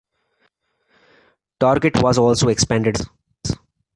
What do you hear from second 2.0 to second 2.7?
was also